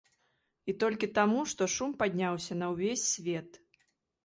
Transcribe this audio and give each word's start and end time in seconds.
І 0.71 0.73
толькі 0.83 1.09
таму, 1.17 1.43
што 1.51 1.69
шум 1.75 1.93
падняўся 2.01 2.59
на 2.65 2.73
ўвесь 2.75 3.07
свет. 3.13 3.63